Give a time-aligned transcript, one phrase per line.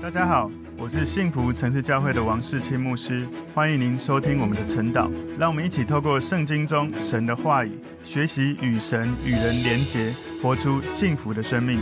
[0.00, 0.48] 大家好，
[0.78, 5.10] 我是幸福城市教会的王世清牧师，欢迎您收听我们的晨祷。
[5.36, 11.80] 让我们一起透过圣经中神的话语，学习与神与人连结，活出幸福的生命。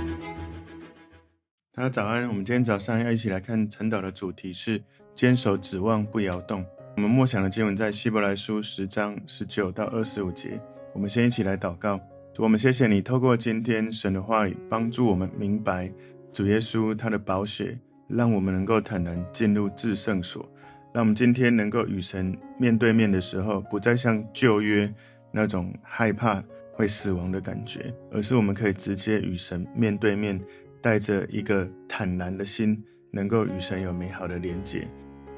[1.75, 4.83] 大家早安，我们今天早上要一起来看晨祷的主题是
[5.14, 6.64] 坚守指望不摇动。
[6.96, 10.59] 我们默想的经文在希伯来书十章十九到二十五节。
[10.95, 12.01] 我们先一起来祷告，
[12.39, 15.93] 我们谢谢你透过今天神的话语，帮助我们明白
[16.33, 17.79] 主耶稣他的宝血。
[18.09, 20.49] 让我们能够坦然进入至圣所，
[20.93, 24.93] 让我们今天能够与神面对面的时候，不再像旧约
[25.32, 30.40] 那种害怕会死亡的感觉，而是我们可以直接与神面对面，
[30.81, 34.86] 带着一个坦然的心，能够与神有美好的连结。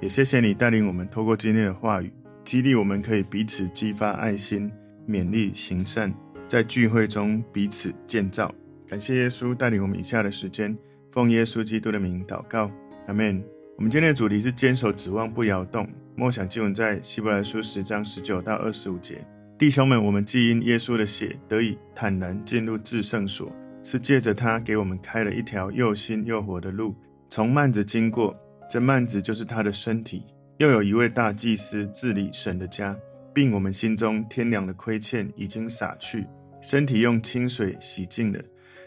[0.00, 2.12] 也谢谢你带领我们透过今天的话语，
[2.44, 4.70] 激励我们可以彼此激发爱心，
[5.08, 6.12] 勉励行善，
[6.46, 8.54] 在聚会中彼此建造。
[8.86, 10.76] 感谢耶稣带领我们以下的时间。
[11.18, 12.70] 奉耶稣基督的名祷告，
[13.08, 13.42] 阿门。
[13.76, 15.84] 我们今天的主题是坚守指望不摇动。
[16.14, 19.26] 默想经文在希伯来书十章十九到二十五节。
[19.58, 23.50] 弟兄们，我们既因耶稣的血得以坦然进入至圣所，
[23.82, 26.94] 是借着他给我们开了一条又新又活的路，
[27.28, 28.32] 从幔子经过。
[28.70, 30.24] 这幔子就是他的身体。
[30.58, 32.96] 又有一位大祭司治理神的家，
[33.34, 36.24] 并我们心中天良的亏欠已经洒去，
[36.62, 38.38] 身体用清水洗净了，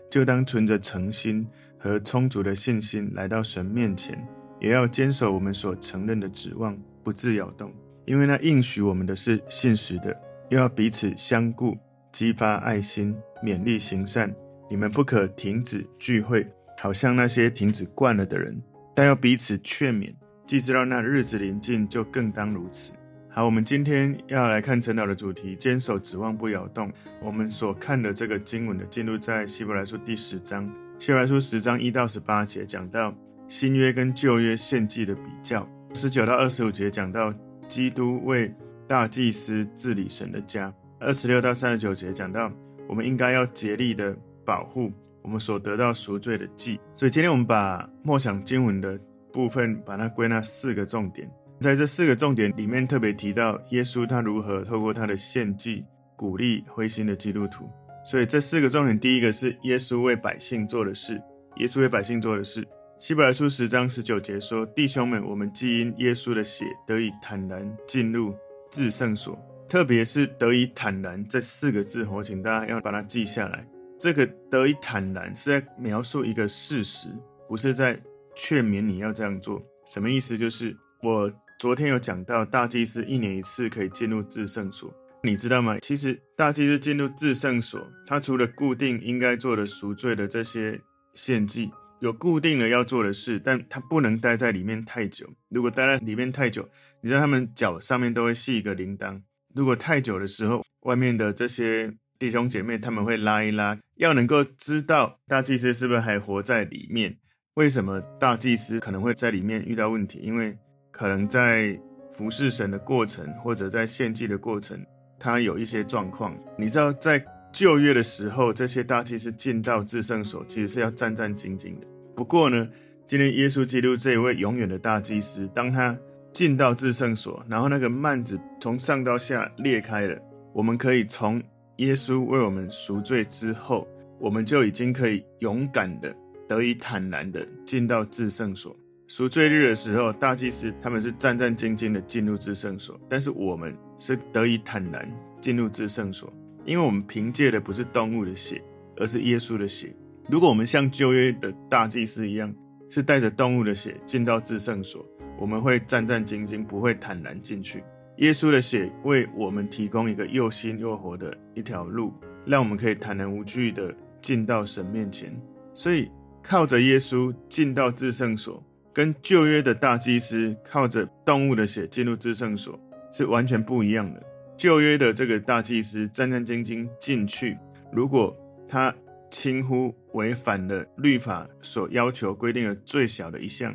[0.10, 1.46] 就当存着诚心。
[1.82, 4.24] 和充足的信心来到神面前，
[4.60, 7.74] 也要坚守我们所承认的指望，不自摇动。
[8.06, 10.16] 因为那应许我们的是信实的。
[10.50, 11.78] 又要彼此相顾，
[12.12, 14.32] 激发爱心，勉励行善。
[14.70, 16.46] 你们不可停止聚会，
[16.80, 18.62] 好像那些停止惯了的人，
[18.94, 20.14] 但要彼此劝勉。
[20.46, 22.94] 既知道那日子临近，就更当如此。
[23.30, 26.92] 好，我们今天要来看陈导的主题：坚守指望不摇动。
[27.24, 30.70] 我们所看的这个经文的进入在希伯来书第十章。
[31.02, 33.12] 希伯来书十章一到十八节讲到
[33.50, 37.34] 新约跟旧约献祭的比较，十九到二十五节讲到
[37.68, 38.54] 基督为
[38.88, 42.52] 大祭司治理神的家，二十六到三十九节讲到
[42.88, 44.92] 我们应该要竭力的保护
[45.24, 46.80] 我们所得到赎罪的祭。
[46.96, 48.96] 所以今天我们把默想经文的
[49.34, 51.28] 部分，把它归纳四个重点，
[51.62, 55.84] 在这四个重点里面特别提到耶稣他如何透过他的献祭
[56.16, 57.68] 鼓励灰心的基督徒。
[58.06, 61.22] 所以这四个重点，第一个是耶稣为百姓做的事。
[61.58, 62.68] 耶稣为百姓做的事。
[62.98, 68.34] 希伯来书十章十九节说：“弟兄们，我们既因耶稣的血得以坦然进入
[68.70, 73.68] 至圣所。”特别是“得以坦然”这四个字，我请大家要把它记下来。
[73.98, 77.08] 这个“得以坦然”是在描述一个事实，
[77.48, 78.00] 不是在
[78.36, 79.62] 劝勉你要这样做。
[79.86, 80.38] 什么意思？
[80.38, 84.94] 就是我昨天有讲到，大祭司一年一次可以进入至圣所。
[85.24, 85.78] 你知道吗？
[85.82, 90.82] 其实大祭司进入至圣所，他除了固定应该做的赎罪的这些
[91.14, 95.30] 献祭，有固定的要做的事，但他不能待在里面太久。
[95.50, 96.68] 如果待在里面太久，
[97.02, 99.22] 你知道他们脚上面都会系一个铃铛。
[99.54, 107.16] 如果太久的时候，外面的这些弟兄姐妹他们会拉一拉，要能够知道大祭司是不是还活在里面。
[107.54, 110.20] 为什么大祭司可能会在里面遇到问题？
[110.24, 110.58] 因为
[110.90, 111.80] 可能在
[112.12, 114.84] 服侍神的过程，或者在献祭的过程。
[115.22, 121.86] 他有一些状况，你知道，在旧约的时候，这些大祭司进到至圣所，其实是要战战兢兢的。
[122.16, 122.68] 不过呢，
[123.08, 125.96] 今天耶稣基督这一位永远的大祭司，当他
[126.34, 130.18] 进到至圣所，然后那个幔子从上到下裂开了，
[130.54, 131.40] 我们可以从
[131.78, 133.88] 耶稣为我们赎罪之后，
[134.20, 136.12] 我们就已经可以勇敢的、
[136.48, 138.76] 得以坦然的进到至圣所。
[139.08, 143.72] 赎罪日的时候，大祭司他们是战战兢兢的进入至圣所，但是我们。
[144.02, 146.34] 是得以坦然进入至圣所，
[146.66, 148.62] 因为我们凭借的不是动物的血，
[148.98, 149.96] 而是耶稣的血。
[150.28, 152.54] 如果我们像旧约的大祭司一样，
[152.90, 155.06] 是带着动物的血进到至圣所，
[155.40, 157.84] 我们会战战兢兢，不会坦然进去。
[158.18, 162.12] 耶稣的血为我们提供一个又新又活的一条路，
[162.46, 165.32] 让我们可以坦然无惧地进到神面前。
[165.74, 166.10] 所以
[166.44, 172.80] 靠着耶稣进到至圣所，跟旧约的大祭司靠着动物的血进入至圣所。
[173.12, 174.24] 是完全不一样的。
[174.58, 177.58] 旧约的这个大祭司战战兢兢进去，
[177.92, 178.36] 如果
[178.68, 178.94] 他
[179.30, 183.74] 轻忽违反了律法所要求规定的最小的一项，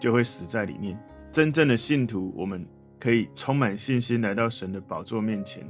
[0.00, 0.98] 就会死在里面。
[1.30, 2.66] 真正的信徒，我们
[2.98, 5.62] 可以充满信心来到神的宝座面前，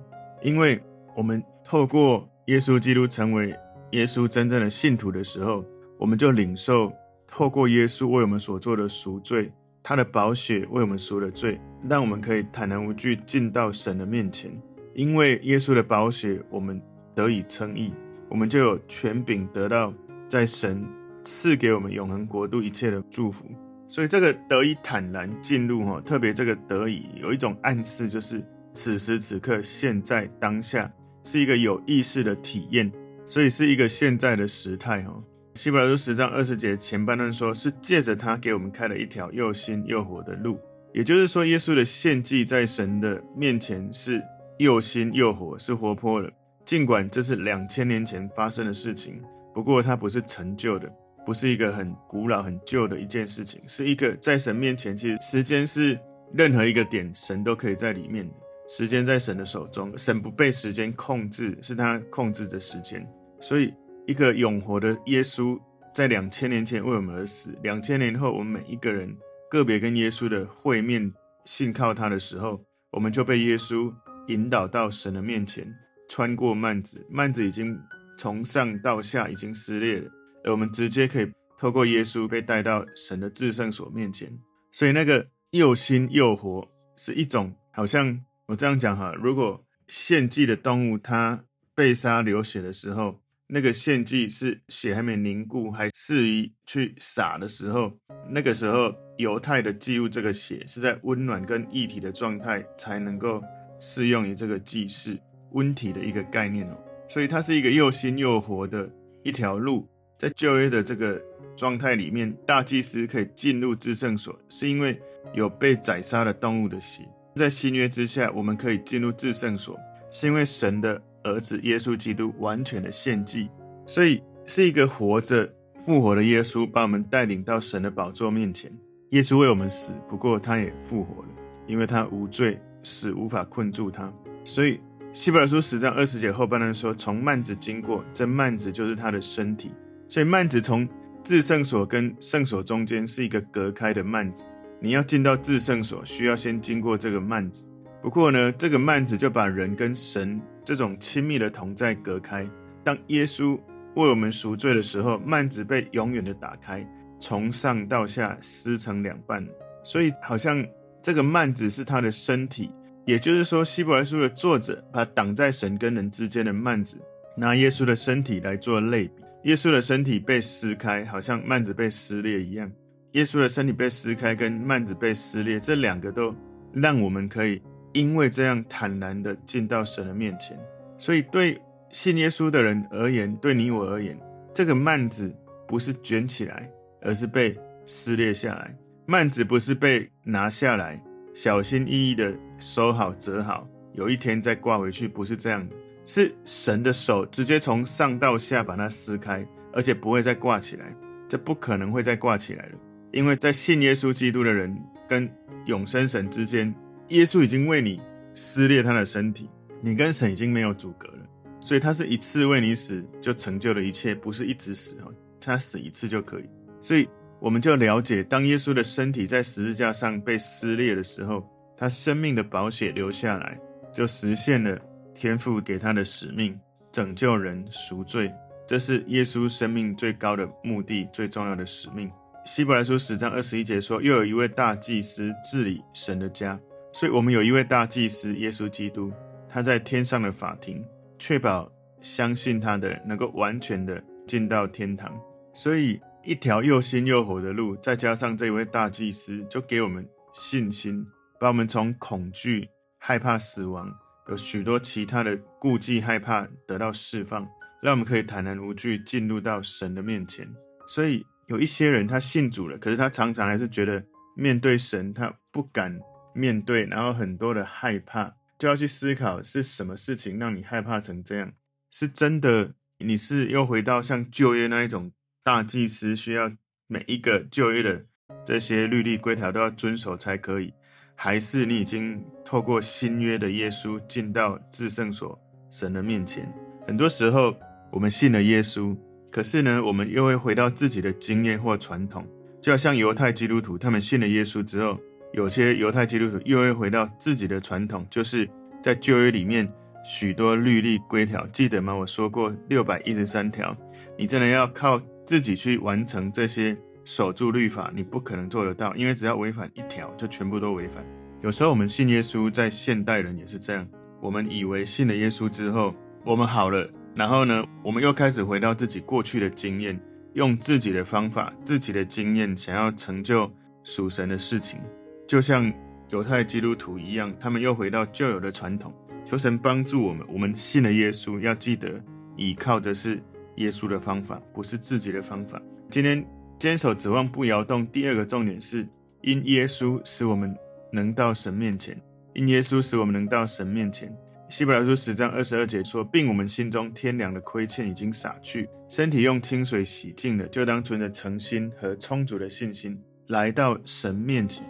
[0.42, 0.80] 因为
[1.14, 3.54] 我们透过耶稣基督成为
[3.90, 5.64] 耶稣真正的信徒的时候，
[5.98, 6.92] 我们就领受
[7.26, 9.52] 透过耶稣为我们所做的赎罪。
[9.88, 14.50] 他的宝血为我们赎了罪，让我们可以坦然无惧进到神的面前。
[14.96, 16.82] 因为耶稣的宝血，我们
[17.14, 17.94] 得以称义，
[18.28, 19.94] 我们就有权柄得到
[20.26, 20.84] 在神
[21.22, 23.46] 赐给我们永恒国度一切的祝福。
[23.86, 28.44] 所以这个得以坦然进入哈，特别这个得以有一种暗示，就是
[28.74, 30.92] 此时此刻、现在当下
[31.22, 32.90] 是一个有意识的体验，
[33.24, 35.14] 所以是一个现在的时态哈。
[35.56, 40.60] 希伯来书十章二十节前半段说，是借着他给我们开了一条又新又活的路，
[40.92, 44.22] 也就是说，耶稣的献祭在神的面前是
[44.58, 46.30] 又新又活，是活泼的。
[46.62, 49.18] 尽管这是两千年前发生的事情，
[49.54, 50.92] 不过它不是陈旧的。
[51.24, 55.98] 不是一个很古老、很旧的一件事情，是一个在神面前，其实时间是
[56.34, 58.34] 任何一个点，神都可以在里面的。
[58.68, 63.04] 时间在神的手中，神不被时间控制，是他控制着时间。
[63.40, 63.72] 所以，
[64.06, 65.58] 一个永活的耶稣
[65.92, 69.16] 在两千年前为我们而死，两千年后，我们每一个人
[69.50, 71.12] 个别跟耶稣的会面、
[71.44, 72.60] 信靠他的时候，
[72.92, 73.92] 我们就被耶稣
[74.28, 75.66] 引导到神的面前，
[76.08, 77.76] 穿过幔子，幔子已经
[78.16, 80.10] 从上到下已经撕裂了。
[80.44, 84.30] 而我们直接可以透过耶稣被带到神的至圣所面前，
[84.70, 91.42] 所以那个又新又活是一种，好像我这样讲哈，如果献祭的动物它
[91.74, 97.92] 被杀流血的时候，那个献祭是血还没凝固，还适宜去洒的时候，
[98.28, 103.42] 那个时候犹太的祭物这个血是在温暖跟液体的状态才能够
[103.78, 105.16] 适用于这个祭祀
[105.52, 106.76] 温体的一个概念哦，
[107.08, 108.90] 所以它是一个又新又活的
[109.22, 109.86] 一条路。
[110.18, 111.22] 在旧约的这个
[111.56, 114.98] 状态里面，大祭司可以进入至圣所，是因为
[115.34, 117.06] 有被宰杀的动物的血。
[117.34, 119.78] 在新约之下，我们可以进入至圣所，
[120.10, 123.48] 是因为神的儿子耶稣基督完全的献祭。
[123.86, 125.52] 所以是一个活着
[125.84, 128.72] 复活的耶稣，把我们带领到神的宝座面前。
[129.10, 131.28] 耶稣为我们死，不过他也复活了，
[131.66, 134.12] 因为他无罪，死无法困住他。
[134.44, 134.80] 所以
[135.12, 139.70] 希伯来书十章二十节后半段说：“从幔子经过，这幔子就是他的身体。”
[140.08, 140.88] 所以幔子从
[141.22, 144.48] 至圣所跟圣所中间是一个隔开的幔子，
[144.80, 147.66] 你要进到至圣所，需要先经过这个幔子。
[148.02, 152.46] 不过呢，这个幔子就把人跟神这种亲密的同在隔开。
[152.82, 153.56] 当耶稣
[153.94, 156.84] 为我们赎罪的时候，幔子被永远的打开，
[157.20, 159.46] 从上到下撕成两半。
[159.84, 160.66] 所以好像
[161.00, 162.72] 这个幔子是他的身体，
[163.04, 166.98] 也就是说，希伯来书的作者把挡在神跟人之间的幔子，
[167.36, 169.22] 拿耶稣的身体来做类比。
[169.44, 172.68] 耶稣的身体被撕开，好像幔子被撕裂一样。
[173.12, 176.34] 耶稣的身体被撕开，跟幔子被撕裂，这两个都
[176.72, 177.62] 让我们可以
[177.96, 180.58] 因为这样坦然的进到神的面前。
[180.98, 181.58] 所以，对
[181.90, 184.18] 信耶稣的人而言，对你我而言，
[184.52, 185.34] 这个幔子
[185.66, 186.70] 不是卷起来，
[187.00, 188.76] 而是被撕裂下来。
[189.06, 191.02] 幔子不是被拿下来，
[191.32, 195.74] 小心翼翼的收好、折好，有一天再挂回去，不是这样的。
[196.04, 200.94] 是神的手直接从上到下把它撕开，而且不会再挂起来，
[201.26, 202.72] 这不可能会再挂起来了，
[203.12, 204.76] 因为在信耶稣基督的人
[205.08, 205.28] 跟
[205.66, 206.72] 永生神之间，
[207.08, 208.00] 耶稣已经为你
[208.34, 209.48] 撕裂他的身体，
[209.80, 211.26] 你跟神已经没有阻隔了，
[211.60, 216.48] 所以他是一次为你死就成就了一切，不是一直死哦，他死一次就可以，
[216.80, 217.08] 所以
[217.40, 223.58] 我们就了解，当耶稣的身体在十字架上被撕裂的时候，他生命的宝血流下来，
[223.92, 224.78] 就实现了。
[225.14, 226.54] 天父给他的使命，
[226.92, 228.30] 拯救人赎罪，
[228.66, 232.10] 这是耶稣生命最高的目的，最重要的使命。
[232.44, 236.60] 希伯来书十章二十一节说：“又有一位大祭司治理神的家。”
[236.98, 239.12] 所以，我们有一位大祭司耶稣基督，
[239.46, 240.82] 他在天上的法庭，
[241.18, 245.14] 确保相信他的人能够完全的进到天堂。
[245.52, 251.06] 所以，一条又新又活的路，再加上这位大祭司，就给我们信心，
[251.38, 253.94] 把我们从恐惧、害怕死亡。
[254.30, 257.46] 有许多其他的顾忌、害怕得到释放，
[257.82, 260.48] 让我们可以坦然无惧进入到神的面前。
[260.88, 264.02] 所以有一些人他信主了，可是他常常还是觉得
[264.34, 265.94] 面对神他不敢
[266.36, 271.52] 面对，然后很多的害怕，就要去思考是什么事情让你害怕成这样？
[271.90, 275.10] 是真的你是又回到像旧约那一种
[275.42, 276.52] 大祭司，需要
[276.86, 278.04] 每一个旧约的
[278.44, 280.72] 这些律例规条都要遵守才可以？
[281.14, 285.38] 还是你已经透过新约的耶稣进到至圣所
[285.70, 286.46] 神的面前？
[286.86, 287.56] 很多时候
[287.90, 288.94] 我们信了耶稣，
[289.30, 292.28] 可是呢，我们又会回到自己的经验或传统，
[292.60, 295.00] 就好像犹太基督徒，他们信了耶稣之后，
[295.32, 298.48] 有些犹太基督徒又会回到自己的传统，就是
[298.82, 299.70] 在旧约里面
[300.04, 301.94] 许多律例规条，记得吗？
[301.94, 303.76] 我说过六百一十三条，
[304.16, 306.76] 你真的要靠自己去完成这些。
[307.08, 311.04] 守住律法，你不可能做得到，因为只要违反一条，就全部都违反。
[311.40, 313.86] 有时候我们信耶稣，在现代人也是这样。
[314.20, 319.96] 我们以为信了耶稣之后，我们好了，然后呢，我们又开始回到自己过去的经验，
[320.32, 323.48] 用自己的方法、自己的经验，想要成就
[323.84, 324.80] 属神的事情，
[325.26, 325.72] 就像
[326.10, 328.94] 犹太基督徒一样，他们又回到旧有的传统。
[329.26, 332.00] 求神帮助我们，我们信了耶稣，要记得
[332.36, 333.20] 倚靠的是
[333.56, 335.60] 耶稣的方法，不是自己的方法。
[335.90, 336.24] 今天
[336.60, 337.84] 坚守指望不摇动。
[337.88, 338.86] 第二个重点是，
[339.22, 340.56] 因耶稣使我们
[340.92, 342.00] 能到神面前，
[342.34, 344.16] 因耶稣使我们能到神面前。
[344.48, 354.64] 希伯来书十章二十二节说，并我们心中天良的亏欠已经洒去，身体用清水洗净了，就当存着诚心和充足的信心来到神面前。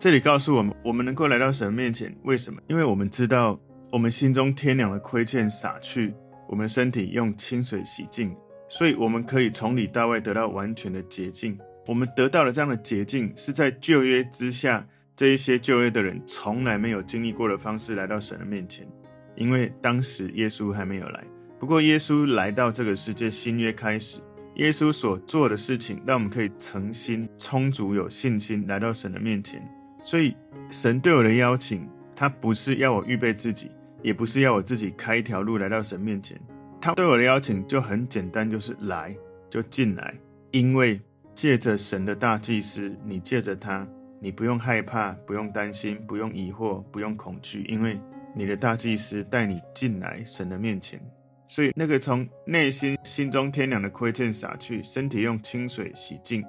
[0.00, 2.58] 这里告诉我们，我们能够来到神面前，为什么？
[2.68, 3.60] 因为我们知道
[3.92, 6.14] 我们心中天良的亏欠洒去，
[6.48, 8.34] 我们身体用清水洗净，
[8.66, 11.58] 所以我们可以从里到外得到完全的洁净。
[11.86, 18.88] 我们得到了这样的洁净，是在旧约之下这一些旧约的人从来没有经历过的方式来到神的面前。
[19.36, 21.22] 因为当时耶稣还没有来，
[21.58, 24.18] 不过耶稣来到这个世界，新约开始，
[24.54, 29.62] 耶稣所做的事情，让我们可以诚心、充足、有信心来到神的面前。
[30.02, 30.34] 所以，
[30.70, 33.70] 神对我的邀请，他不是要我预备自己，
[34.02, 36.40] 也不是要我自己开一条路来到神面前。
[36.80, 39.14] 他对我的邀请就很简单，就是来，
[39.48, 40.14] 就进来。
[40.50, 41.00] 因为
[41.34, 43.86] 借着神的大祭司，你借着他，
[44.20, 47.98] 你不用害怕，不用担心，不用疑惑，不用恐惧，因为。
[48.32, 51.00] 你的大祭司带你进来神的面前，
[51.48, 56.40] 所以那个从内心心中天良的亏欠洒去，身体用清水洗净。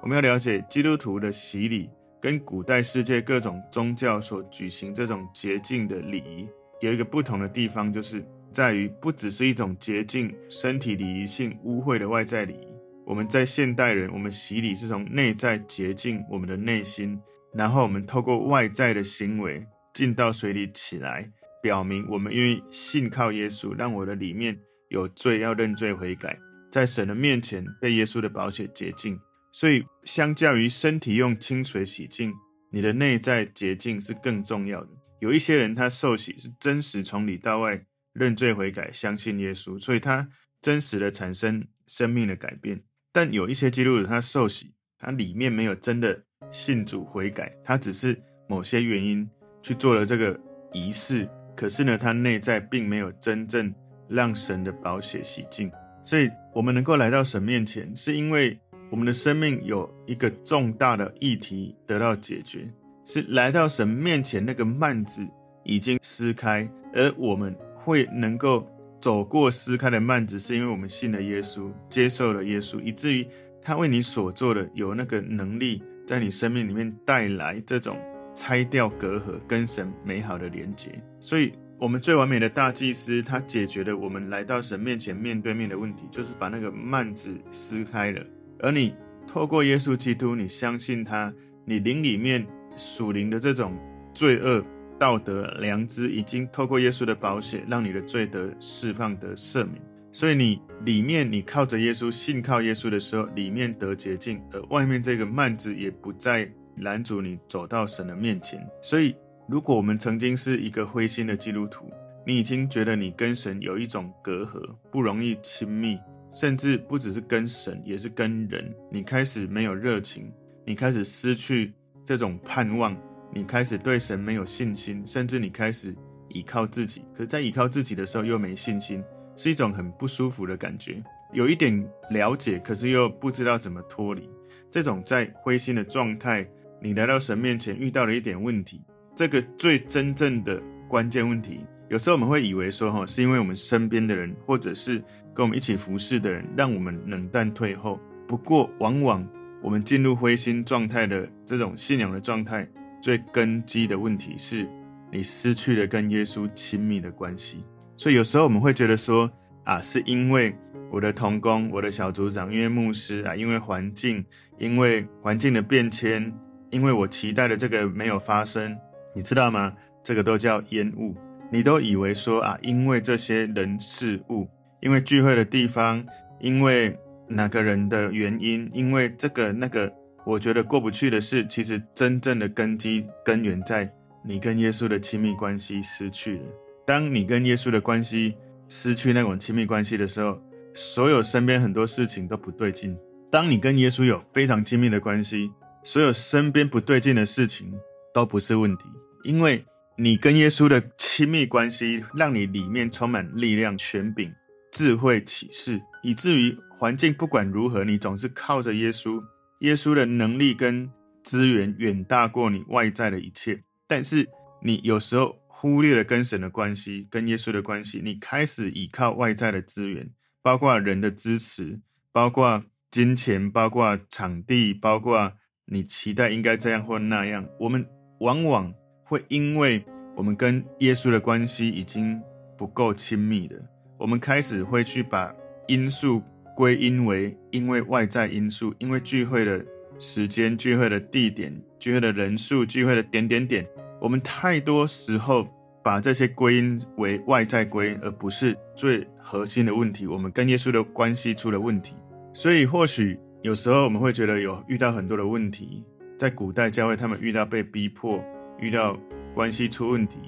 [0.00, 1.88] 我们要了解基督徒的洗礼
[2.20, 6.48] 跟古代世界各种宗教所举行这种洁净的礼仪
[6.80, 12.68] 有一个不同的地方，就是在于不只是一种洁净身体礼仪性污秽的外在礼仪。
[13.06, 17.18] 我们在现代人，我们洗礼是从内在洁净我们的内心，
[17.54, 19.66] 然后我们透过外在的行为。
[19.94, 21.28] 进到水里起来，
[21.60, 24.56] 表明我们愿意信靠耶稣，让我的里面
[24.90, 26.38] 有罪要认罪悔改，
[26.70, 29.18] 在神的面前被耶稣的宝血洁净。
[29.52, 32.32] 所以，相较于身体用清水洗净，
[32.70, 34.88] 你的内在洁净是更重要的。
[35.20, 40.28] 有一些人他受洗是真实从里到外认罪悔改，相信耶稣，所以他
[40.60, 42.82] 真实的产生生命的改变。
[43.12, 49.28] 但有一些基督徒他受洗，他里面没有真的信主悔改，他只是某些原因。
[49.60, 50.38] 去做了这个
[50.72, 53.74] 仪式，可是呢，他内在并没有真正
[54.08, 55.70] 让神的宝血洗净。
[56.04, 58.58] 所以，我们能够来到神面前，是因为
[58.90, 62.68] 我们的生命有一个重大的议题得到解决，
[63.04, 65.26] 是来到神面前那个幔子
[65.64, 68.66] 已经撕开，而我们会能够
[69.00, 73.26] 走过撕开的幔子，是因为我们信了耶稣，接受了耶稣，以至于
[73.62, 77.96] 他为你所做的有那个能力，在你生命里面带来这种。
[78.34, 80.92] 拆掉隔阂，跟神美好的连结。
[81.18, 88.24] 所以，我们最完美的大祭司，他解决了我们来到神面前面对面的问题，就是把那个幔子撕开了。
[88.60, 88.94] 而你
[89.26, 91.32] 透过耶稣基督，你相信他，
[91.64, 92.46] 你灵里面
[92.76, 93.76] 属灵的这种
[94.12, 94.64] 罪恶、
[94.98, 99.82] 道德、良知，已经透过耶稣的宝血，让你的罪得释放、得赦免。
[100.12, 106.50] 所以，你里面你靠着耶稣，信靠耶稣的时候，里面得洁净，而外面这个幔子也不再。
[106.82, 109.12] 拦阻你走到神的面前，所以
[109.48, 111.90] 如果我们曾经是一个灰心的基督徒，
[112.24, 115.98] 你已经觉得你跟神有一种隔阂，不容易亲密，
[116.32, 118.74] 甚至不只是跟神，也是跟人。
[118.90, 120.32] 你开始没有热情，
[120.66, 121.72] 你开始失去
[122.04, 122.96] 这种盼望，
[123.32, 125.94] 你开始对神没有信心，甚至你开始
[126.28, 127.04] 依靠自己。
[127.14, 129.02] 可在依靠自己的时候又没信心，
[129.36, 131.02] 是一种很不舒服的感觉。
[131.32, 134.28] 有一点了解，可是又不知道怎么脱离
[134.70, 136.48] 这种在灰心的状态。
[136.80, 138.80] 你来到神面前遇到了一点问题，
[139.14, 145.02] 这个最真正的关键问题，有时候我们会以为说，哈，是因为我们身边的人，或者是
[145.34, 147.98] 跟我们一起服侍的人，让我们冷淡退后。
[148.26, 149.26] 不过，往往
[149.62, 152.68] 我们进入灰心状态的这种信仰的状态，
[153.00, 154.68] 最根基的问题是，
[155.10, 157.64] 你失去了跟耶稣亲密的关系。
[157.96, 159.30] 所以有时候我们会觉得说，
[159.64, 160.54] 啊，是因为
[160.90, 164.24] 我的同工、我的小组长，因为牧师啊，因为环境，
[164.58, 166.32] 因为环境的变迁。
[166.70, 168.76] 因为我期待的这个没有发生，
[169.14, 169.72] 你知道吗？
[170.02, 171.16] 这个都叫烟雾。
[171.50, 174.46] 你都以为说啊，因为这些人事物，
[174.80, 176.04] 因为聚会的地方，
[176.40, 179.92] 因为哪个人的原因，因为这个那个，
[180.26, 183.90] 我觉得过不去的事，其实真正的根基根源在
[184.24, 186.44] 你跟耶稣的亲密关系失去了。
[186.86, 188.34] 当你跟耶稣的关系
[188.68, 190.38] 失去那种亲密关系的时候，
[190.74, 192.96] 所有身边很多事情都不对劲。
[193.30, 195.50] 当你跟耶稣有非常亲密的关系，
[195.82, 197.72] 所有身边不对劲的事情
[198.12, 198.84] 都不是问题，
[199.24, 199.64] 因为
[200.00, 204.32] 你跟耶稣的亲密关系，让你里面充满力量、权柄、
[204.70, 209.20] 智慧、启示，以至于环境不管如何，你总是靠着耶稣，
[209.58, 210.88] 耶稣的能力跟
[211.24, 214.24] 资源远大过你外在的一切，但是
[214.62, 220.08] 你有时候忽略了跟神的关系，跟耶稣的关系，你开始依靠外在的资源，
[220.42, 221.80] 包括人的支持，
[222.12, 225.32] 包括金钱，包括场地，包括
[225.66, 227.44] 你期待应该这样或那样。
[227.58, 227.84] 我们
[228.20, 228.72] 往往
[229.08, 229.84] 会因为
[230.14, 232.20] 我们跟耶稣的关系已经
[232.56, 233.56] 不够亲密了，
[233.96, 235.34] 我们开始会去把
[235.66, 236.22] 因素
[236.54, 239.64] 归因为因为外在因素，因为聚会的。
[240.00, 243.66] 时间聚会的地点、聚会的人数、聚会的点点点，
[244.00, 245.44] 我们太多时候
[245.82, 250.06] 把这些归因为外在归因，而不是最核心的问题。
[250.06, 251.96] 我们跟耶稣的关系出了问题，
[252.32, 255.84] 所以或许有时候我们会觉得有遇到很多的问题。
[256.16, 258.24] 在古代教会，他们遇到被逼迫，
[258.60, 258.98] 遇到
[259.34, 260.18] 关系出问题，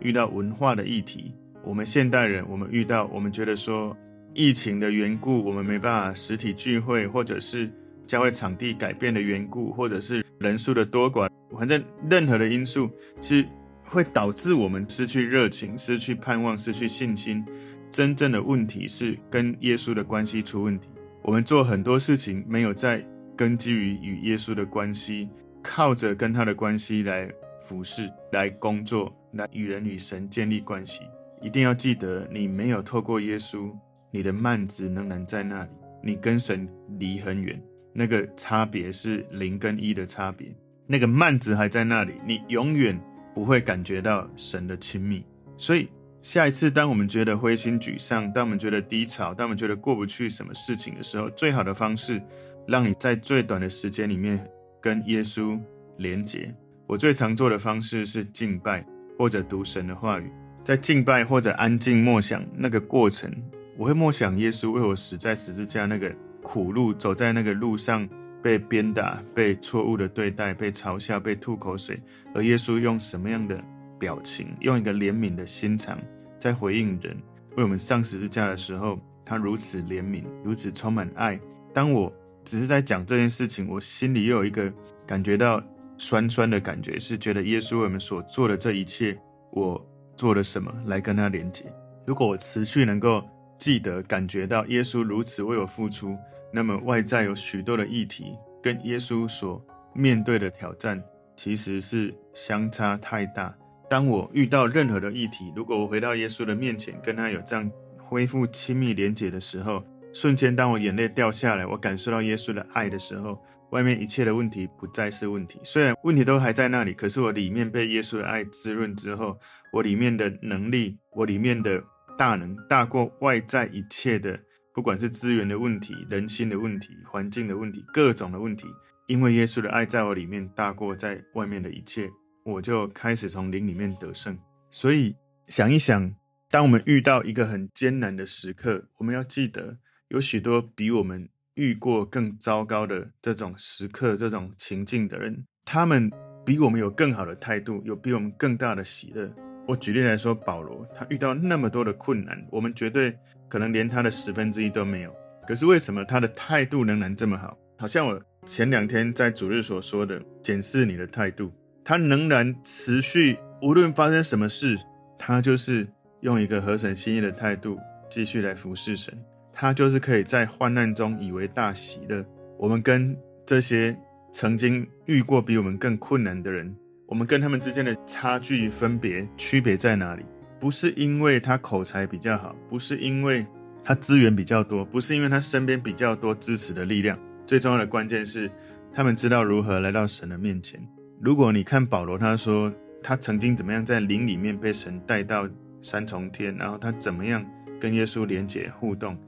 [0.00, 1.34] 遇到文化的议题。
[1.64, 3.96] 我们现代人，我们遇到，我们觉得说
[4.34, 7.70] 疫情的缘故，我们没办法实体聚会，或者是。
[8.06, 12.90] 教会场地改变的缘故，或者是人数的多寡，反正任何的因素，
[13.20, 13.46] 是
[13.84, 17.44] 会导致我们失去热情、失去盼望、失去信心。
[17.90, 20.88] 真正的问题是跟耶稣的关系出问题。
[21.20, 23.04] 我们做很多事情没有在
[23.36, 25.28] 根基于与耶稣的关系，
[25.62, 27.30] 靠着跟他的关系来
[27.68, 31.02] 服侍、来工作、来与人与神建立关系。
[31.42, 33.70] 一定要记得，你没有透过耶稣，
[34.10, 35.70] 你的幔子仍然在那里，
[36.02, 36.66] 你跟神
[36.98, 37.62] 离很远。
[37.92, 40.48] 那个差别是零跟一的差别，
[40.86, 42.98] 那个幔子还在那里，你永远
[43.34, 45.24] 不会感觉到神的亲密。
[45.56, 45.88] 所以
[46.22, 52.22] 下一次，当我们觉得灰心沮丧，当我们觉得低潮，当我们觉得过不去什么事情的时候，最好的方式，
[52.66, 54.44] 让你在最短的时间里面
[54.80, 55.60] 跟耶稣
[55.96, 56.54] 连结。
[56.88, 58.84] 我最常做的方式是敬拜
[59.16, 60.28] 或者读神的话语，
[60.64, 63.30] 在敬拜或者安静默想那个过程，
[63.76, 66.12] 我会默想耶稣为我死在十字架那个。
[66.40, 68.08] 苦路，走在那个路上，
[68.40, 72.00] 被鞭打，被错误的对待，被嘲笑，被吐口水，
[72.32, 73.62] 而耶稣用什么样的
[73.98, 75.98] 表情，用一个怜悯的心肠
[76.38, 77.14] 在回应人。
[77.56, 81.38] 为我们上十字架的时候，他如此怜悯，如此充满爱。
[81.74, 82.10] 当我
[82.44, 84.72] 只是在讲这件事情，我心里又有一个
[85.06, 85.62] 感觉到
[85.98, 89.18] 酸酸的感觉，是觉得耶稣为我们所做的这一切，
[89.50, 89.84] 我
[90.16, 91.64] 做了什么来跟他连接？
[92.06, 93.22] 如果我持续能够
[93.58, 96.16] 记得感觉到耶稣如此为我付出。
[96.50, 100.98] 那么外在有许多的议题，跟耶稣所面对的挑战
[101.36, 103.54] 其实是相差太大。
[103.86, 109.84] 当我遇到任何的议题，如果我回到耶稣的面前，跟他有这样恢复亲密连结的时候，
[110.14, 113.38] 瞬间当我眼泪掉下来，我感受到耶稣的爱的时候，
[113.70, 115.58] 外面一切的问题不再是问题。
[115.62, 119.38] 虽然问题都还在那里，可是我里面被耶稣的爱滋润之后，
[119.72, 121.82] 我里面的能力，我里面的
[122.16, 124.38] 大能大过外在一切的。
[124.74, 128.68] 不管是资源的问题、人心的问题、环境的问题、各种的问题，
[129.08, 132.08] 因为耶稣的爱在我里面大过在外面的一切，
[132.44, 134.38] 我就开始从灵里面得胜。
[134.70, 135.16] 所以
[135.48, 136.14] 想一想，
[136.48, 139.76] 当我们遇到一个很艰难的时刻，我们要记得，
[140.10, 146.10] 有许多比我们遇过更糟糕的这种时刻、这种情境的人，他们
[146.46, 149.28] 比我们有更好的态度，有比我们更大的喜乐。
[149.66, 153.14] 我举例来说，保罗他遇到那么多的困难，我们绝对。
[153.50, 155.14] 可能连他的十分之一都没有，
[155.46, 157.56] 可是为什么他的态度仍然这么好？
[157.78, 161.50] 好像我前两天在主日所说的，检视你的态度，
[161.82, 164.78] 他仍然持续，无论发生什么事，
[165.18, 165.88] 他就是
[166.20, 167.78] 用一个合神心意的态度
[168.10, 169.18] 继续来服侍神，
[169.60, 172.24] 他就是可以在患难中以为大喜乐。
[172.56, 173.96] 我们跟这些
[174.30, 176.72] 曾经遇过比我们更困难的人，
[177.06, 180.24] 我们跟他们之间的差距分别区别在哪里？
[180.60, 183.44] 不是因为他口才比较好，不是因为
[183.82, 187.18] 他资源比较多，不是因为他身边比较多支持的力量。
[187.44, 188.48] 最重要的关键是，
[188.92, 190.80] 他们知道如何来到神的面前。
[191.20, 195.48] 如果你看保罗，他说他曾经怎么样在灵里面被神带到
[195.82, 197.44] 三重天，然后他怎么样
[197.80, 199.18] 跟耶稣连结互动，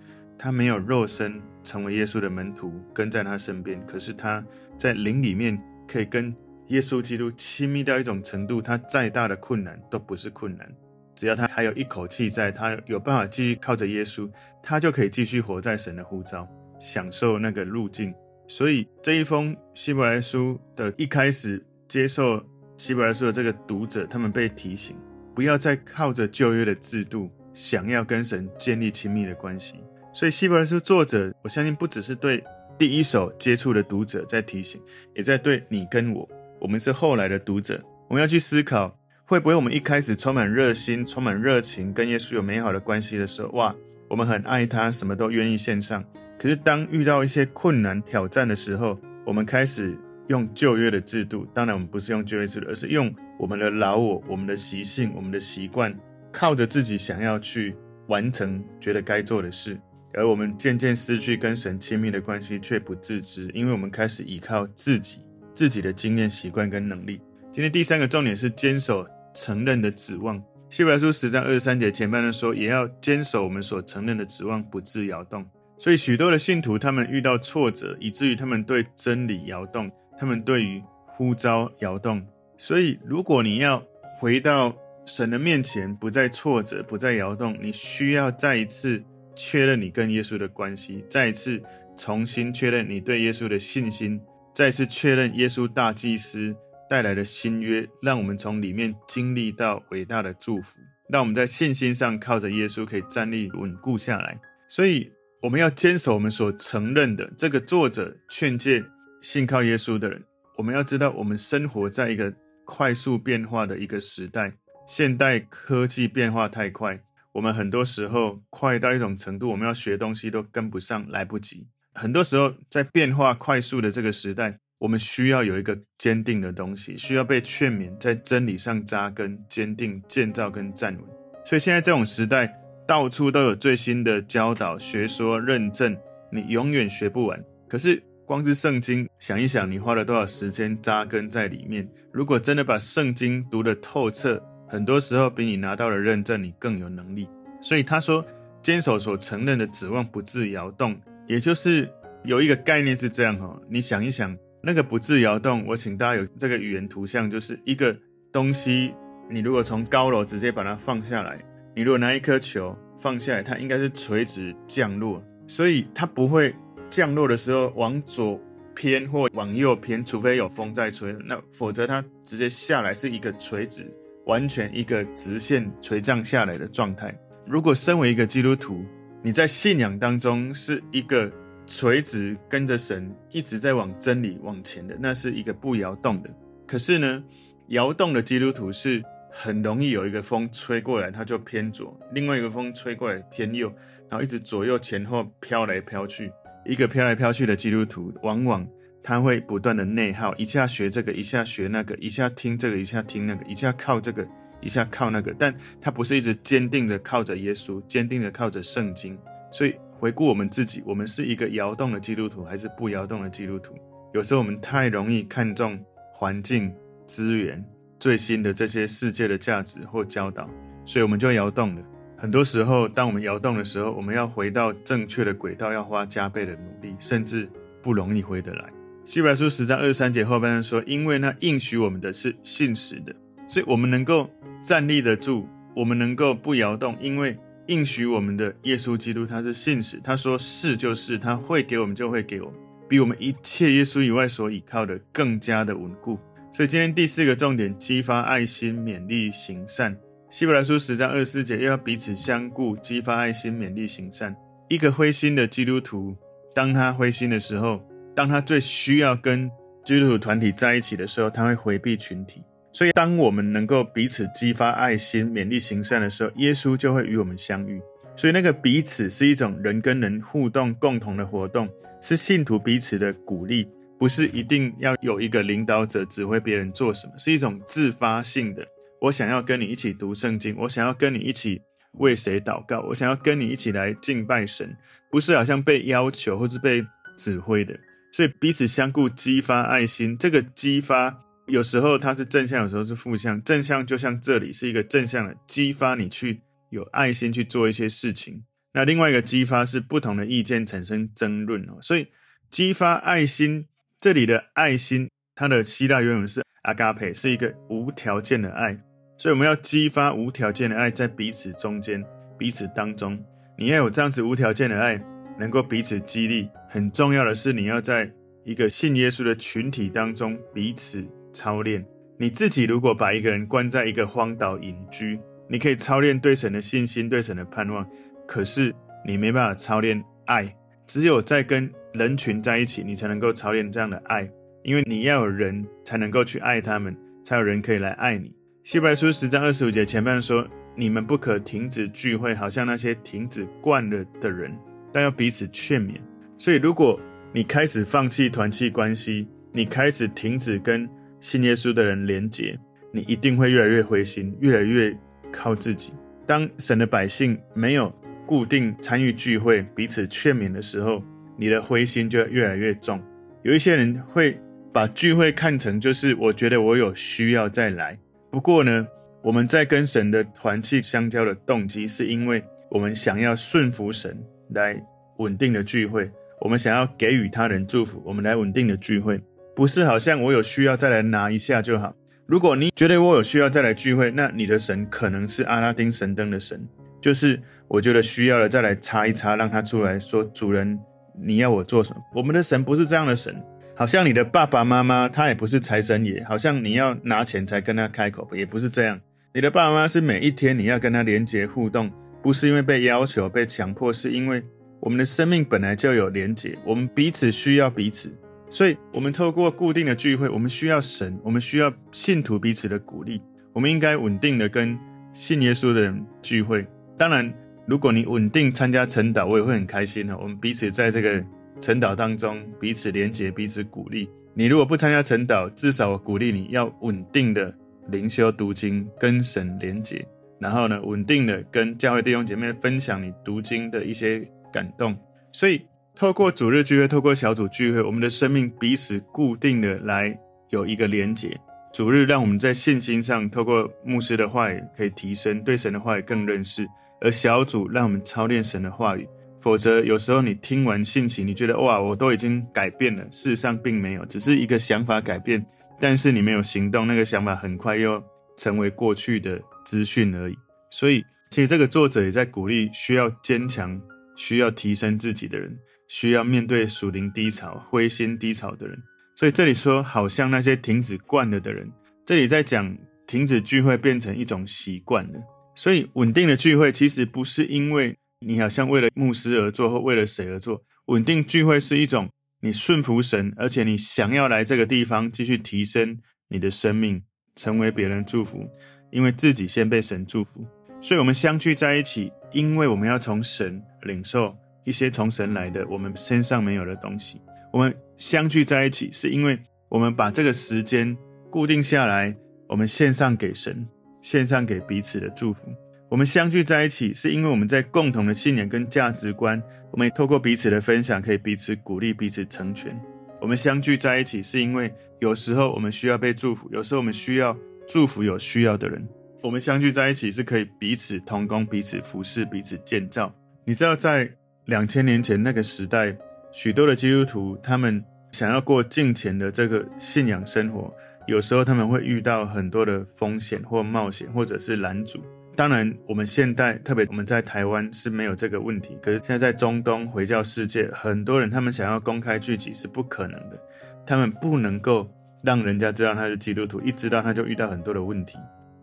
[0.42, 4.42] 他没有肉身成为耶稣的门徒跟在他身边，可是他
[4.78, 6.34] 在灵里面可以跟
[6.68, 10.66] 耶稣基督亲密到一种程度，他再大的困难都不是困难。
[11.14, 14.30] 只要他还有一口气在，他有办法继续靠着耶稣，
[14.62, 16.48] 他就可以继续活在神的呼召，
[16.80, 18.14] 享受那个路径。
[18.48, 22.42] 所以这一封希伯来书的一开始，接受
[22.78, 24.96] 希伯来书的这个读者，他们被提醒，
[25.34, 29.84] 不要再靠着旧约的制度，想要跟神建立亲密的关系。
[30.12, 32.42] 所以希伯来书作者，我相信不只是对
[32.76, 34.80] 第一手接触的读者在提醒，
[35.14, 38.96] 也在对你跟我，我们是后来的读者，我们要去思考。
[39.24, 43.72] 会不会我们一开始充满热心、充满热情，跟耶稣有美好的关系的时候，哇，
[44.08, 46.04] 我们很爱他，什么都愿意献上。
[46.36, 49.96] 可是当遇到一些困难挑战的时候，我们开始
[50.26, 51.46] 用旧约的制度。
[51.54, 55.96] 当然，我们不是用旧约制度，而是用我们的老我、我们的习性、我们的习惯，
[56.32, 57.76] 靠着自己想要去
[58.08, 59.78] 完成觉得该做的事，
[60.14, 65.20] 而我们渐渐失去跟神亲密的关系，却不自知，因为我们开始依靠自己、
[65.54, 67.20] 自己的经验、习惯跟能力。
[67.52, 70.42] 今天第三个重点是坚守承认的指望。
[70.68, 75.44] 希伯来书十章二十三节前半段说，也要坚守我们所承认的指望，不致摇动。
[75.76, 82.24] 所以许多的信徒，他们遇到挫折，以至于他们对真理摇动，他们对于呼召摇动。
[82.56, 83.82] 所以，如果你要
[84.18, 89.02] 回到神的面前，不再挫折，不再摇动，你需要再一次
[89.40, 91.62] 确认你跟耶稣的关系，再一次
[91.96, 94.20] 重新确认你对耶稣的信心，
[94.54, 96.54] 再次确认耶稣大祭司。
[96.90, 104.36] 带来的新约，让我们从里面经历到伟大的祝福，让我们在信心上靠着耶稣可以站立稳固下来。
[104.68, 105.08] 所以，
[105.40, 107.32] 我们要坚守我们所承认的。
[107.36, 108.84] 这个作者劝诫
[109.22, 110.20] 信靠耶稣的人，
[110.58, 114.52] 我们要知道，我们生活在一个快速变化的一个时代，
[114.88, 117.00] 现代科技变化太快，
[117.32, 121.66] 我们很多时候快到一种程度，我们要学东西都跟不上，来不及。
[121.94, 131.04] 很多时候，在变化快速的这个时代，我们需要有一个坚定的东西，需要被劝勉，在真理上扎根、坚定、建造跟站稳。
[131.44, 132.52] 所以现在这种时代，
[132.86, 135.96] 到处都有最新的教导、学说、认证，
[136.32, 137.42] 你永远学不完。
[137.68, 141.88] 可是光是圣经，想一想，你花了多少时间扎根在里面？
[142.12, 147.28] 如果真的把圣经读得透彻，很多时候比你拿到了认证，你更有能力。
[147.60, 148.24] 所以他说，
[148.62, 150.98] 坚守所承认的指望，不致摇动。
[151.26, 151.86] 也就是
[152.24, 154.34] 有一个概念是这样哈，你想一想。
[154.62, 157.96] 那个不致摇动，我请大家有这个语言图像，就是一个
[158.30, 158.92] 东西，
[159.30, 161.42] 你如果从高楼直接把它放下来，
[161.74, 166.54] 你如果拿一颗球放下来，它应该是垂直降落，所以它不会
[166.90, 168.38] 降落的时候往左
[168.74, 173.90] 偏或往右偏，除非有风在吹，那否则它直接下来是一个垂直，
[174.30, 177.12] 完全一个直线垂降下来的状态。
[177.44, 178.84] 如果身为一个基督徒，
[179.22, 181.30] 你在信仰当中是一个。
[181.66, 186.28] 垂直跟着神一直在往真理往前的，那是一个不摇动的。
[186.66, 187.22] 可是呢，
[187.68, 193.72] 摇动的基督徒是很容易有一个风吹过来，它就偏左；另外一个风吹过来偏右，
[194.08, 196.32] 然后一直左右前后飘来飘去。
[196.66, 198.66] 一个飘来飘去的基督徒，往往
[199.02, 204.26] 他会不断的内耗，一下学这个，一下学那个，一下听这个，一下听那个，一下靠这个，
[204.60, 205.34] 一下靠那个。
[205.38, 209.18] 但他不是一直坚定的靠着耶稣，坚定的靠着圣经，
[209.52, 209.74] 所以。
[210.00, 213.74] 回顾我们自己，我们是一个摇动的基督徒，还是不摇动的基督徒？
[214.14, 215.78] 有时候我们太容易看重
[216.10, 217.62] 环境、资源、
[217.98, 220.48] 最新的这些世界的价值或教导，
[220.86, 221.82] 所以我们就摇动了。
[222.16, 227.46] 很多时候，当我们摇动的时候，我们要回到正确的轨道，要花加倍的努力，甚至
[227.82, 228.72] 不容易回得来。
[229.04, 233.14] 希伯来书十章二十三节后半段说：“因为那应许我们的是信实的，
[233.48, 234.30] 所以我们能够
[234.62, 237.36] 站立得住，我们能够不摇动，因为。”
[237.66, 240.00] 应许我们的耶稣基督，他是信实。
[240.02, 242.54] 他说是就是，他会给我们就会给我们，
[242.88, 246.18] 比我们一切耶稣以外所倚靠的更加的稳固。
[246.52, 249.96] 所以今天第四个重点，激发爱心，勉励行善。
[250.30, 254.34] 希伯来书十章二十四节，又要彼此相顾，激发爱心，勉励行善。
[254.68, 256.16] 一个灰心的基督徒，
[256.52, 257.80] 当他灰心的时候，
[258.20, 259.50] 当他最需要跟
[259.82, 262.44] 基督徒团体在一起的时候，他会回避群体。
[262.70, 267.80] 所以，当我们能够彼此激发爱心、勉励行善的时候，耶稣就会与我们相遇。
[268.14, 271.66] 所以，那个彼此是一种人跟人互动、共同的活动，
[272.02, 273.66] 是信徒彼此的鼓励，
[273.98, 278.62] 不是一定要有一个领导者指挥别人做什么，是一种自发性的。
[279.00, 284.76] 我想要跟你一起读圣经，我想要跟你一起为谁祷告，我想要跟你一起来敬拜神，
[285.10, 286.84] 不是好像被要求或是被
[287.16, 287.74] 指挥的。
[288.12, 291.16] 所以，彼此相顾，激发爱心，这个激发。
[291.46, 293.42] 有时候它是正向，有时候是负向。
[293.42, 298.44] 正向就像这里是一个正向的，激发你去有爱心去做一些事情。
[298.72, 301.78] 那另外一个激发是不同的意见产生争论哦。
[301.80, 302.06] 所以
[302.50, 303.66] 激发爱心，
[303.98, 308.78] 这里的爱心，它的希腊原文是 agape，是一个无条件的爱。
[309.18, 312.04] 所以我们要激发无条件的爱在彼此中间、
[312.38, 313.20] 彼此当中。
[313.58, 315.02] 你要有这样子无条件的爱，
[315.36, 316.48] 能够彼此激励。
[316.70, 318.10] 很重要的是，你要在
[318.44, 321.06] 一个信耶稣的群体当中彼此。
[321.32, 321.86] 操练
[322.18, 322.64] 你自己。
[322.64, 325.16] 如果把一个人关在一个荒岛隐居，
[325.48, 327.88] 你可以操练对神的信心、对神的盼望。
[328.26, 328.74] 可是
[329.06, 330.52] 你没办法操练爱，
[330.88, 334.28] 只有在跟人群在一起，你才能够操练这样的爱。
[334.64, 338.34] 因为你要有人才能够去爱他们，才有人可以来爱你。
[338.64, 344.52] 希伯来书十章二十五节前半说：“你们不可停止聚会，好像那些停止惯了的人，
[344.92, 345.94] 但要彼此劝勉。”
[346.40, 346.98] 所以，如果
[347.34, 350.88] 你开始放弃团契关系，你开始停止跟
[351.20, 352.58] 信耶稣的人连结，
[352.90, 354.96] 你一定会越来越灰心，越来越
[355.30, 355.92] 靠自己。
[356.26, 361.02] 当神的百姓没有固定参与聚会、彼此劝勉的时候，
[361.36, 362.98] 你的灰心就越来越重。
[363.42, 364.40] 有一些人会
[364.72, 367.98] 把聚会看成就是我觉得我有需要再来。
[368.30, 368.86] 不过呢，
[369.22, 374.18] 我们在跟神的团契相交的动机，是因为我们想要顺服神
[374.54, 374.82] 来
[375.18, 379.20] 稳定的聚会，我们想要给予他人祝福，我们来稳定的聚会，
[379.54, 381.94] 不是好像我有需要再来拿一下就好。
[382.26, 386.66] 如果你觉得我有需要再来聚会，那你的神可能是阿拉丁神灯的神，
[387.00, 390.78] 就是我觉得需要了再来插一插，让他出来说：“主人，
[391.20, 393.34] 你要我做什么？”我们的神不是这样的神，
[393.74, 398.98] 好像你的爸爸妈妈他也不是财神爷，好像你要拿钱才跟他开口，也不是这样。
[399.34, 401.90] 你的爸爸妈妈是每一天你要跟他连接互动，
[402.22, 404.42] 不是因为被要求、被强迫，是因为
[404.80, 408.10] 我们的生命本来就有连结，我们彼此需要彼此。
[408.48, 413.22] 所以，我们透过固定的聚会，我们需要神，我们需要信徒彼此的鼓励。
[413.52, 414.76] 我们应该稳定的跟
[415.12, 416.66] 信耶稣的人聚会。
[416.98, 417.32] 当然，
[417.66, 420.18] 如果你稳定参加晨祷，我也会很开心的。
[420.18, 421.24] 我们彼此在这个
[421.60, 424.10] 晨祷当中彼此连结，彼此鼓励。
[424.34, 427.54] 你如果不参加晨祷，至少我鼓励你要稳定的
[427.88, 430.04] 灵修读经，跟神连结。
[430.40, 434.96] 然后呢，稳定的跟教会弟兄姐妹分享你读经的一些感动。
[435.32, 435.60] 所以。
[435.92, 440.16] 透过主日聚会，透过小组聚会，我们的生命彼此固定的来
[440.48, 441.38] 有一个连结。
[441.74, 446.64] 主日让我们在信心上，透过牧师的话语可以提升，对神的话语更认识；
[447.02, 449.06] 而小组让我们操练神的话语。
[449.40, 455.44] 否则，有时候你听完信息，你觉得哇，我都已经改变了，事实上并没有，只是一个想法改变，
[455.78, 458.02] 但是你没有行动，那个想法很快又
[458.38, 460.34] 成为过去的资讯而已。
[460.70, 463.78] 所以，其实这个作者也在鼓励需要坚强、
[464.20, 465.58] 需要提升自己的人。
[465.88, 468.80] 需要面对属灵低潮、灰心低潮的人，
[469.16, 471.68] 所以这里说好像那些停止惯了的人，
[472.06, 472.78] 这里在讲
[473.08, 475.18] 停止聚会变成一种习惯了。
[475.56, 482.08] 所以稳定的聚会其实不是因为你好像为了牧师而做或为了谁而做，稳定聚会是一种
[482.40, 487.02] 你顺服神，而且你想要来这个地方继续提升你的生命，
[487.34, 488.48] 成为别人祝福，
[488.92, 490.46] 因为自己先被神祝福，
[490.80, 494.36] 所以我们相聚在一起，因为我们要从神领受。
[494.62, 497.18] 一些从神来的，我们身上没有的东西，
[497.50, 499.36] 我们相聚在一起，是因为
[499.70, 500.96] 我们把这个时间
[501.30, 502.14] 固定下来，
[502.46, 503.66] 我们献上给神，
[504.02, 505.46] 献上给彼此的祝福。
[505.88, 512.78] 我们相聚在一起，是因为我们在共同的信仰跟价值观，我们也透过彼此的分享，可以彼此鼓励，彼此成全。
[513.18, 518.86] 我们相聚在一起，是因为有时候我们需要被祝福，有时候我们需要祝福有需要的人。
[519.22, 523.12] 我们相聚在一起，是可以彼此同工，彼此服侍，彼此建造。
[523.44, 524.10] 你知道在。
[524.46, 525.96] 两千年前那个时代，
[526.32, 530.74] 许多的基督徒，他们想要过敬虔的这个信仰生活，
[531.06, 535.00] 有时候他们会遇到很多的风险或冒险，或者是拦阻。
[535.36, 538.76] 当然，我们现代，特别我们在台湾是没有这个问题。
[538.82, 543.38] 可是现在在中东回教世界，很多人他们想要公开聚集是不可能的，
[543.86, 544.90] 他们不能够
[545.22, 548.18] 让人家知道他是基督徒，一知道他就遇到很多的问题。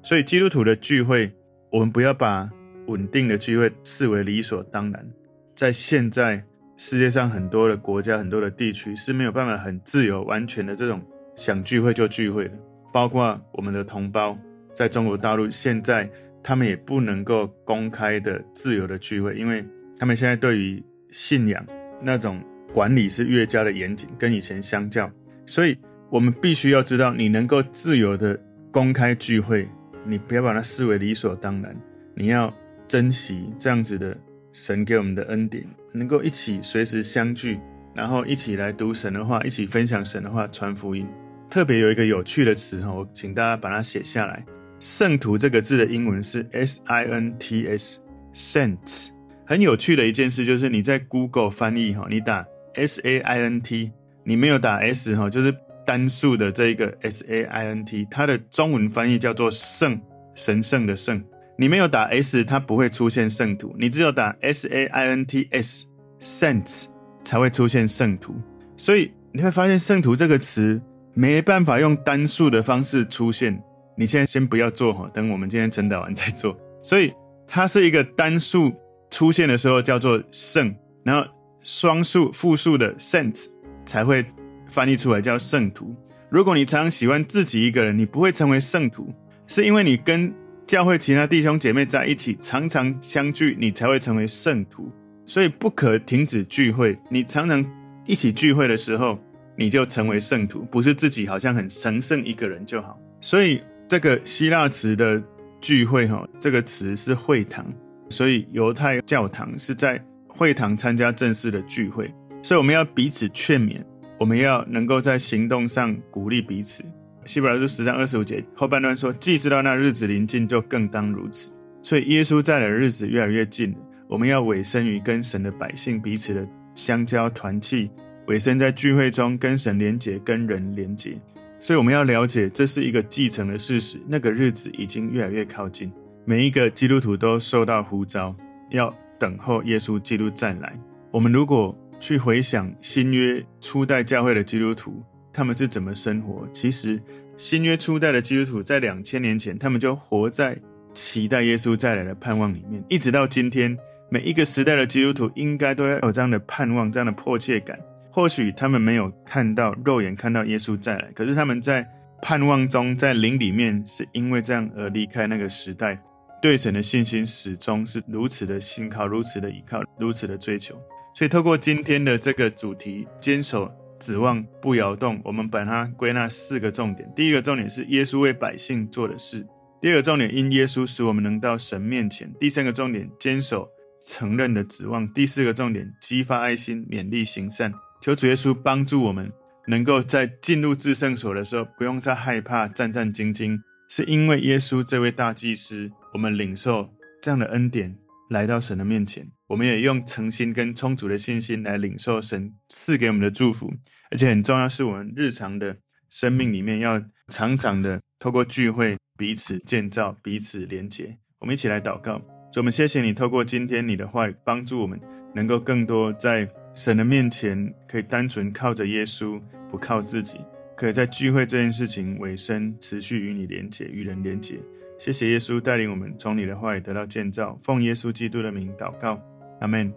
[0.08, 1.30] 所以基督徒的聚会，
[1.70, 2.50] 我们不要把
[2.86, 5.06] 稳定的聚会视为理所当然。
[5.54, 6.41] 在现在
[6.78, 11.02] 世界上很多的国家、很多的地区是没有办法很自由、完全的这种
[11.36, 12.52] 想聚会就聚会的，
[12.93, 14.38] 包括我们的同胞
[14.74, 16.10] 在中国大陆，现在
[16.41, 19.62] 他们也不能够公开的自由的聚会，因为
[20.00, 21.62] 他们现在对于信仰
[22.02, 22.41] 那种
[22.72, 25.12] 管理是越加的严谨，跟以前相较，
[25.46, 25.78] 所以
[26.10, 28.39] 我们必须要知道，你能够自由的
[28.72, 29.67] 公开聚会，
[30.08, 31.76] 你不要把它视为理所当然，
[32.15, 32.54] 你要
[32.88, 34.17] 珍惜这样子的。
[34.54, 37.60] 神给我们的恩典，能够一起随时相聚，
[37.93, 41.08] 然后一起来读神的话，一起分享神的话，传福音。
[41.48, 44.43] 特别有一个有趣的词哈，我请大家把它写下来。
[44.80, 49.10] 圣徒这个字的英文是 S-I-N-T-S，Saints。
[49.46, 52.43] 很有趣的一件事就是你在 Google 翻译哈，你打
[52.74, 53.91] S-A-I-N-T，
[54.24, 55.56] 你没有打 S 哈，就是
[55.88, 59.97] 单数的这一个 S-A-I-N-T，它的中文翻译叫做圣，
[60.36, 61.23] 神圣的圣。
[61.58, 63.73] 你没有打 S，它不会出现圣徒。
[63.80, 66.88] 你只有打 S A I N T S，Saints
[67.23, 68.36] 才会出现圣徒。
[68.76, 70.80] 所以你会发现圣徒这个词
[71.13, 73.58] 没办法用单数的方式出现。
[73.95, 76.56] 你现在先不要做哈，等我们今天晨祷完再做。
[76.84, 77.13] 所以
[77.47, 78.71] 它是一个单数
[79.10, 81.28] 出现的时候叫做圣，然后
[81.63, 83.47] 双数复数的 Saints
[83.86, 84.23] 才会
[84.69, 85.95] 翻译出来叫圣徒。
[86.30, 89.13] 如果你常常喜欢自己一个人，你不会成为圣徒，
[89.47, 90.34] 是因为你跟
[90.65, 94.91] 教会其他弟兄姐妹在一起，常常相聚，你才会成为圣徒。
[95.25, 96.97] 所以不可停止聚会。
[97.10, 97.65] 你常常
[98.06, 99.19] 一起聚会的时候，
[99.58, 102.99] 你就成为圣徒，不是自己好像很神圣一个人就好。
[103.21, 105.21] 所以这个希腊词的
[105.60, 107.65] 聚会，哈，这个词是会堂，
[108.10, 112.13] 所以犹太教堂是在会堂参加正式的聚会。
[112.43, 113.82] 所以我们要彼此劝勉，
[114.19, 116.84] 我们要能够在行动上鼓励彼此。
[117.25, 121.51] 希伯来书十章二十五节后半段说：“既知道那日子临近，就更当如此。”
[121.84, 123.77] 所以耶稣在的日子越来越近了。
[124.08, 127.91] 我们要委身于跟神的百姓彼此的相交团契，
[128.27, 131.19] 委身在聚会中跟神连结、跟人连结。
[131.60, 133.99] 所以我们要了解，这是一个既成的事实。
[134.08, 135.91] 那个日子已经越来越靠近，
[136.23, 138.34] 每一个基督徒都受到呼召，
[138.71, 140.73] 要等候耶稣基督再来。
[141.12, 146.47] 我们如果去回想新约初代教会的基督徒，他们是怎么生活？
[146.53, 147.01] 其实
[147.36, 150.57] 新约初代的基督徒在两千年前，他们就活在
[150.93, 153.77] 期待耶稣再来的盼望里面，一直到今天。
[154.10, 157.77] 每一个时代的基督徒应该都要有这样的盼望，这样的迫切感。
[158.10, 161.86] 或许他们没有看到肉眼看到耶稣再来，可是他们在
[162.21, 166.01] 盼望中，在灵里面是因为这样而离开那个时代。
[166.41, 170.81] 对神的信心始终是如此的信靠，如此的依靠，如此的追求。
[171.17, 177.12] 所以，透过今天的这个主题，坚守指望不摇动，我们把它归纳四个重点。
[177.15, 179.41] 第一个重点是耶稣为百姓做的事；
[179.82, 183.67] 第二个重点，因耶稣使我们能到神面前；第三个重点，坚守。
[184.06, 185.12] 承认的指望。
[185.12, 187.73] 第四个重点，激发爱心，勉励行善。
[187.99, 189.30] 求主耶稣帮助我们，
[189.67, 196.88] 能够在进入至圣所的时候，不用再害怕、战战兢兢，是因为耶稣这位大祭司，我们领受
[197.21, 197.93] 这样的恩典，
[198.30, 199.30] 来到神的面前。
[199.48, 203.74] 我们也用诚心跟充足的信心来领受神赐给我们的祝福。
[204.10, 205.78] 而且很重要，是我们日常的
[206.10, 211.18] 生命里面，要常常的透过聚会，彼此建造、彼此连结。
[211.40, 212.13] 我们一起来祷告。
[212.54, 215.00] 所以我们谢谢你，透过今天你的话语，帮助我们
[215.36, 220.40] 能够更多在神的面前，可以单纯靠着耶稣，不靠自己，
[220.78, 224.58] 可以在聚会这件事情尾声，持续与你连结，与人连结。
[224.97, 229.19] 谢谢耶稣带领我们从你的话语得到建造，奉耶稣基督的名祷告，
[229.62, 229.93] 阿门。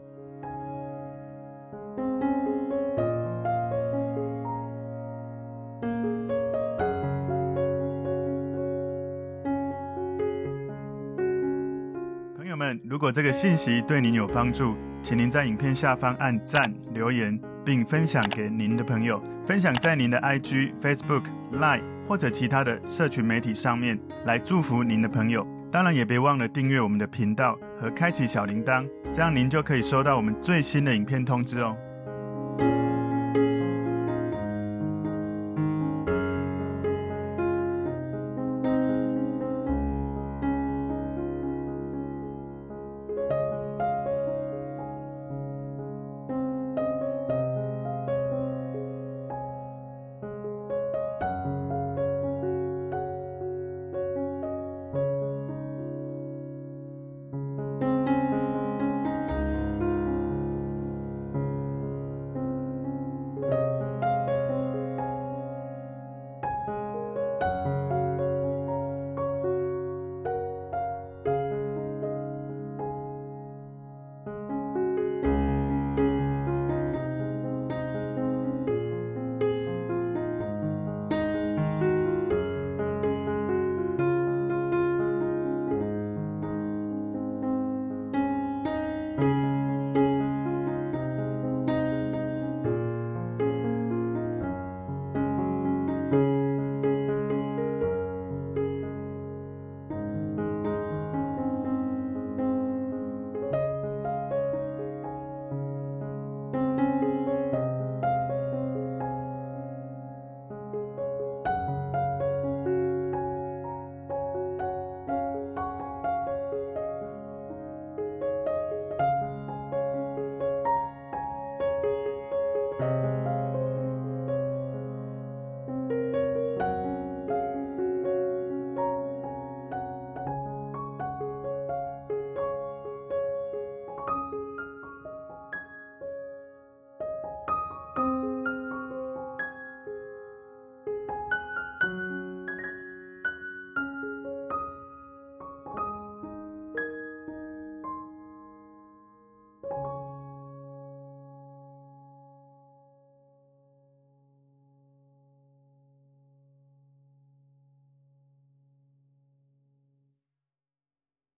[12.85, 25.47] 如果这个信息对您有帮助，请您在影片下方按赞、留言，并分享给您的朋友，分享在您的 IG、Facebook、Line 或者其他的社群媒体上面，来祝福您的朋友。
[25.71, 31.77] 当然，也别忘了订阅我们的频道和开启小铃铛，这样您就可以收到我们最新的影片通知哦。